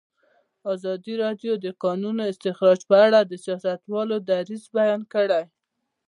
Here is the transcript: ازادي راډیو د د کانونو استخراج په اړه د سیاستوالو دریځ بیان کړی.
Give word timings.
ازادي 0.73 1.13
راډیو 1.23 1.53
د 1.57 1.61
د 1.65 1.67
کانونو 1.83 2.21
استخراج 2.31 2.79
په 2.89 2.95
اړه 3.05 3.19
د 3.23 3.33
سیاستوالو 3.45 4.15
دریځ 4.29 4.63
بیان 4.77 5.01
کړی. 5.13 5.43